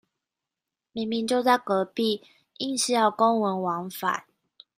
[0.93, 2.23] 明明就在隔壁，
[2.57, 4.23] 硬是要公文往返